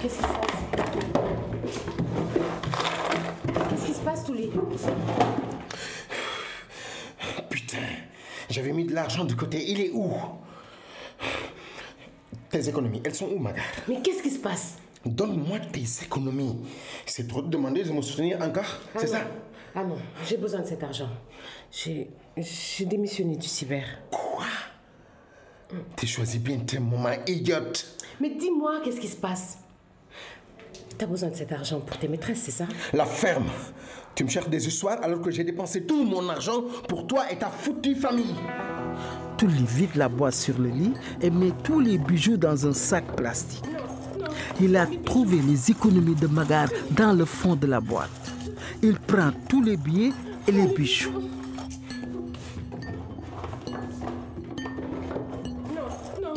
Qu'est-ce 0.02 0.18
qui 0.18 0.24
se 0.24 0.30
passe? 0.30 0.52
Qu'est-ce 3.70 3.86
qui 3.86 3.94
se 3.94 4.00
passe, 4.00 4.26
Toulé 4.26 4.50
Putain, 7.50 7.78
j'avais 8.50 8.72
mis 8.72 8.86
de 8.86 8.94
l'argent 8.96 9.26
de 9.26 9.34
côté. 9.34 9.64
Il 9.70 9.80
est 9.80 9.92
où? 9.94 10.12
Tes 12.52 12.68
économies, 12.68 13.02
elles 13.06 13.16
sont 13.16 13.30
où, 13.30 13.40
Maga 13.40 13.62
Mais 13.88 14.02
qu'est-ce 14.02 14.22
qui 14.22 14.30
se 14.32 14.40
passe 14.40 14.78
Donne-moi 15.06 15.60
tes 15.72 15.86
économies. 16.04 16.58
C'est 17.06 17.28
trop 17.28 17.42
de 17.42 17.48
demander 17.50 17.84
de 17.84 17.92
me 17.92 18.02
soutenir 18.02 18.40
encore, 18.42 18.80
c'est 18.98 19.08
ça 19.08 19.22
Ah 19.74 19.84
non, 19.84 19.98
j'ai 20.28 20.38
besoin 20.38 20.60
de 20.60 20.68
cet 20.68 20.84
argent. 20.84 21.10
J'ai 21.72 22.08
démissionné 22.86 23.36
du 23.36 23.48
cyber. 23.48 23.84
Quoi? 24.12 24.46
Tu 25.96 26.06
choisis 26.06 26.40
bien 26.40 26.58
tes 26.60 26.78
moments 26.80 27.10
idiotes. 27.26 27.98
Mais 28.20 28.30
dis-moi, 28.32 28.82
qu'est-ce 28.84 29.00
qui 29.00 29.08
se 29.08 29.16
passe? 29.16 29.58
T'as 30.98 31.06
besoin 31.08 31.30
de 31.30 31.36
cet 31.36 31.52
argent 31.52 31.80
pour 31.80 31.98
tes 31.98 32.08
maîtresses, 32.08 32.42
c'est 32.44 32.52
ça? 32.52 32.68
La 32.94 33.06
ferme. 33.06 33.50
Tu 34.14 34.24
me 34.26 34.30
cherches 34.30 34.50
des 34.50 34.68
histoires 34.68 35.02
alors 35.02 35.22
que 35.22 35.32
j'ai 35.32 35.44
dépensé 35.46 35.86
tout 35.86 36.04
mon 36.04 36.28
argent 36.30 36.62
pour 36.88 37.08
toi 37.08 37.32
et 37.32 37.38
ta 37.38 37.50
foutue 37.50 37.96
famille. 37.96 38.36
Tu 39.42 39.48
lui 39.48 39.66
vides 39.66 39.96
la 39.96 40.08
boîte 40.08 40.36
sur 40.36 40.60
le 40.60 40.70
lit 40.70 40.94
et 41.20 41.32
met 41.32 41.52
tous 41.64 41.80
les 41.80 41.98
bijoux 41.98 42.38
dans 42.38 42.68
un 42.68 42.74
sac 42.74 43.16
plastique. 43.16 43.64
Il 44.62 44.78
a 44.78 44.86
trouvé 45.04 45.38
les 45.38 45.72
économies 45.72 46.14
de 46.14 46.28
Magar 46.28 46.68
dans 46.92 47.12
le 47.14 47.26
fond 47.26 47.56
de 47.56 47.66
la 47.66 47.82
boîte. 47.82 48.12
Il 48.84 49.00
prend 49.00 49.32
tous 49.50 49.64
les 49.64 49.78
billets 49.78 50.12
et 50.48 50.52
les 50.52 50.68
bijoux. 50.68 51.24
Non, 56.22 56.34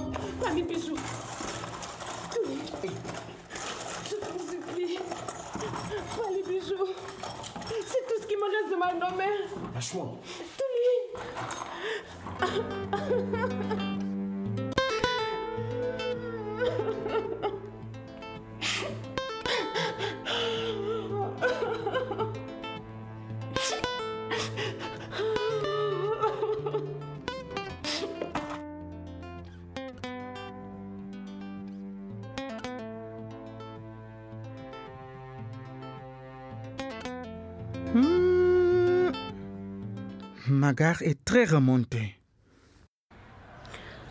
Magar 40.46 41.00
est 41.00 41.24
très 41.24 41.46
remonté. 41.46 42.18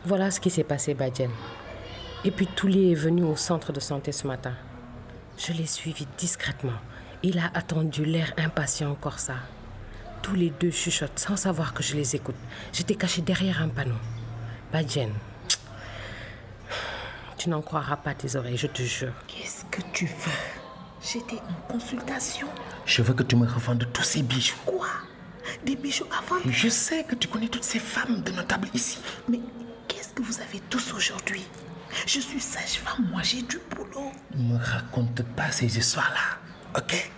Voilà 0.04 0.32
ce 0.32 0.40
qui 0.40 0.50
s'est 0.50 0.64
passé, 0.64 0.96
Badjen. 0.96 1.30
Et 2.26 2.32
puis 2.32 2.48
Touli 2.48 2.92
est 2.92 2.96
venu 2.96 3.22
au 3.24 3.36
centre 3.36 3.72
de 3.72 3.80
santé 3.80 4.12
ce 4.12 4.26
matin. 4.26 4.56
Je 5.38 5.54
l'ai 5.54 5.68
suivi 5.68 6.08
discrètement. 6.18 6.80
Il 7.22 7.38
a 7.38 7.52
attendu 7.54 8.04
l'air 8.04 8.34
impatient 8.38 8.90
encore 8.90 9.20
ça. 9.20 9.36
Tous 10.24 10.34
les 10.34 10.50
deux 10.50 10.72
chuchotent 10.72 11.20
sans 11.20 11.38
savoir 11.38 11.72
que 11.72 11.84
je 11.84 11.96
les 11.96 12.16
écoute. 12.16 12.36
J'étais 12.72 12.96
caché 12.96 13.22
derrière 13.22 13.62
un 13.62 13.70
panneau. 13.70 14.00
Badjen, 14.72 15.12
tu 17.38 17.50
n'en 17.50 17.62
croiras 17.62 17.98
pas 17.98 18.16
tes 18.16 18.36
oreilles, 18.36 18.58
je 18.58 18.68
te 18.68 18.82
jure. 18.82 19.14
Qu'est-ce 19.28 19.66
que 19.66 19.82
tu 19.94 20.08
veux? 20.08 20.32
J'étais 21.00 21.38
en 21.48 21.72
consultation. 21.72 22.48
Je 22.88 23.04
veux 23.04 23.14
que 23.14 23.24
tu 23.24 23.36
me 23.36 23.46
revendes 23.46 23.88
tous 23.94 24.04
ces 24.04 24.24
bijoux. 24.24 24.58
Quoi? 24.66 24.88
Des 25.66 25.76
bijoux 25.76 26.06
avant 26.18 26.36
Je 26.50 26.68
sais 26.70 27.04
que 27.04 27.16
tu 27.16 27.28
connais 27.28 27.48
toutes 27.48 27.64
ces 27.64 27.80
femmes 27.80 28.22
de 28.22 28.32
notables 28.32 28.68
ici. 28.74 28.98
Mais 29.30 29.40
qu'est-ce 29.88 30.10
que 30.14 30.22
vous 30.22 30.40
avez 30.42 30.60
tous 30.70 30.94
aujourd'hui? 30.94 31.44
Je 32.08 32.20
suis 32.20 32.40
sage-femme, 32.40 33.08
moi 33.12 33.22
j'ai 33.24 33.44
du 33.44 33.60
boulot. 33.76 34.12
Ne 34.36 34.54
me 34.54 34.58
raconte 34.58 35.22
pas 35.36 35.52
ces 35.52 35.78
histoires-là, 35.78 36.80
ok? 36.80 37.12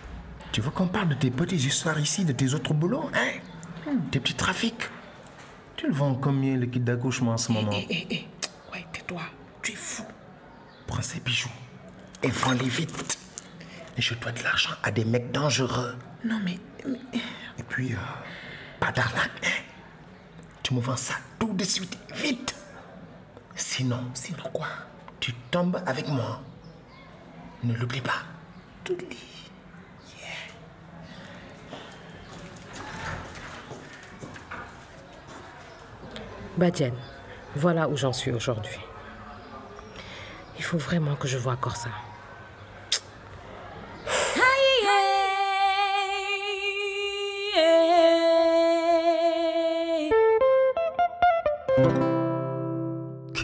Tu 0.52 0.60
veux 0.60 0.70
qu'on 0.70 0.88
parle 0.88 1.08
de 1.08 1.14
tes 1.14 1.30
petites 1.30 1.64
histoires 1.64 1.98
ici, 1.98 2.24
de 2.24 2.32
tes 2.32 2.52
autres 2.54 2.74
boulots, 2.74 3.10
hein? 3.14 3.90
Tes 4.10 4.20
petits 4.20 4.34
trafics 4.34 4.88
Tu 5.76 5.86
le 5.86 5.92
vends 5.94 6.14
combien 6.14 6.56
le 6.56 6.66
kit 6.66 6.80
d'accouchement 6.80 7.32
en 7.32 7.36
ce 7.38 7.52
moment? 7.52 7.70
Hé, 7.72 7.86
hé, 7.88 8.06
hé. 8.10 8.28
Ouais, 8.72 8.84
tais-toi. 8.92 9.22
Tu 9.62 9.72
es 9.72 9.76
fou. 9.76 10.04
Prends 10.86 11.02
ces 11.02 11.20
bijoux 11.20 11.48
et 12.22 12.28
vends-les 12.28 12.68
vite. 12.68 13.18
Et 13.96 14.02
je 14.02 14.14
dois 14.14 14.32
de 14.32 14.42
l'argent 14.42 14.70
à 14.82 14.90
des 14.90 15.04
mecs 15.04 15.32
dangereux. 15.32 15.94
Non, 16.24 16.38
mais. 16.44 16.58
mais- 16.86 17.20
Et 17.58 17.62
puis, 17.62 17.92
euh, 17.92 17.96
pas 18.80 18.92
d'arnaque, 18.92 19.30
hein 19.44 19.62
Tu 20.62 20.74
me 20.74 20.80
vends 20.80 20.96
ça 20.96 21.14
tout 21.38 21.52
de 21.52 21.64
suite, 21.64 21.96
vite 22.14 22.54
Sinon, 23.54 24.10
Sinon 24.14 24.44
quoi 24.52 24.68
tu 25.26 25.32
tombes 25.50 25.82
avec 25.86 26.06
moi. 26.06 26.40
Ne 27.64 27.74
l'oublie 27.74 28.00
pas. 28.00 28.22
Tout. 28.84 28.96
Badjen, 36.56 36.94
voilà 37.56 37.88
où 37.88 37.96
j'en 37.96 38.12
suis 38.12 38.30
aujourd'hui. 38.30 38.78
Il 40.58 40.62
faut 40.62 40.78
vraiment 40.78 41.16
que 41.16 41.26
je 41.26 41.38
voie 41.38 41.56
Corsa. 41.56 41.90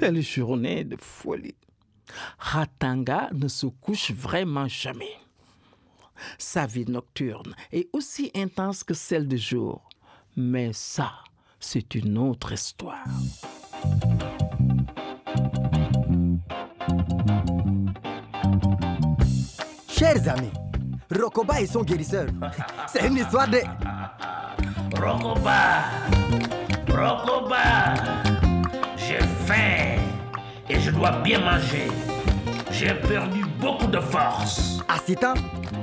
Quelle 0.02 0.20
journée 0.20 0.82
de 0.82 0.96
folie. 0.96 1.54
Ratanga 2.36 3.30
ne 3.32 3.46
se 3.46 3.66
couche 3.66 4.10
vraiment 4.10 4.66
jamais. 4.66 5.16
Sa 6.38 6.66
vie 6.66 6.86
nocturne 6.86 7.54
est 7.70 7.88
aussi 7.92 8.32
intense 8.34 8.82
que 8.82 8.94
celle 8.94 9.28
de 9.28 9.36
jour. 9.36 9.88
Mais 10.36 10.72
ça, 10.72 11.12
c'est 11.60 11.94
une 11.94 12.18
autre 12.18 12.50
histoire. 12.50 13.06
Chers 19.88 20.28
amis, 20.28 20.50
Rokoba 21.12 21.60
et 21.60 21.66
son 21.68 21.84
guérisseur, 21.84 22.26
c'est 22.88 23.06
une 23.06 23.18
histoire 23.18 23.46
de... 23.46 23.60
Rokoba 25.00 25.84
Rokoba 26.88 28.41
faim 29.52 30.00
et 30.68 30.80
je 30.80 30.90
dois 30.90 31.10
bien 31.22 31.38
manger. 31.40 31.88
J'ai 32.70 32.94
perdu 32.94 33.44
beaucoup 33.60 33.86
de 33.86 34.00
force. 34.00 34.80
Assita 34.88 35.34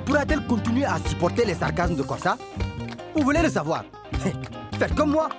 pourra-t-elle 0.05 0.45
continuer 0.47 0.85
à 0.85 0.97
supporter 1.07 1.45
les 1.45 1.53
sarcasmes 1.53 1.95
de 1.95 2.01
Corsa? 2.01 2.37
Vous 3.15 3.23
voulez 3.23 3.41
le 3.41 3.49
savoir 3.49 3.83
Faites 4.79 4.95
comme 4.95 5.11
moi. 5.11 5.29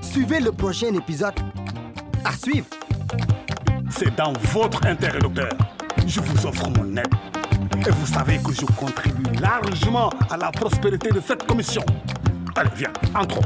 Suivez 0.00 0.40
le 0.40 0.52
prochain 0.52 0.94
épisode. 0.94 1.34
À 2.24 2.32
suivre. 2.32 2.66
C'est 3.90 4.14
dans 4.16 4.32
votre 4.52 4.86
intérêt, 4.86 5.18
docteur. 5.18 5.50
Je 6.06 6.20
vous 6.20 6.46
offre 6.46 6.68
mon 6.70 6.96
aide. 6.96 7.14
Et 7.86 7.90
vous 7.90 8.06
savez 8.06 8.38
que 8.38 8.52
je 8.52 8.64
contribue 8.64 9.34
largement 9.40 10.10
à 10.30 10.36
la 10.36 10.50
prospérité 10.50 11.10
de 11.10 11.20
cette 11.20 11.46
commission. 11.46 11.84
Allez, 12.56 12.70
viens, 12.76 12.92
entrons. 13.14 13.42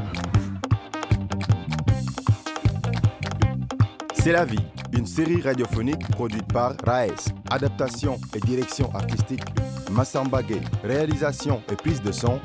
C'est 4.22 4.32
la 4.32 4.44
vie, 4.44 4.58
une 4.92 5.06
série 5.06 5.40
radiophonique 5.40 6.06
produite 6.10 6.46
par 6.52 6.72
Raes. 6.84 7.32
Adaptation 7.50 8.18
et 8.34 8.40
direction 8.40 8.90
artistique 8.94 9.42
Massamba 9.90 10.42
Gay. 10.42 10.60
Réalisation 10.84 11.62
et 11.70 11.76
prise 11.76 12.02
de 12.02 12.12
son 12.12 12.40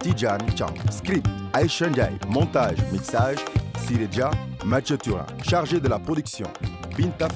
Tijan 0.00 0.38
Chang. 0.56 0.74
Script 0.90 1.26
Aisha 1.52 1.88
Ndiaye. 1.88 2.18
Montage, 2.28 2.78
mixage 2.92 3.38
Sireja 3.86 4.30
Mathieu 4.64 4.98
Turin. 4.98 5.26
Chargé 5.42 5.80
de 5.80 5.88
la 5.88 5.98
production 5.98 6.46
Binta. 6.96 7.28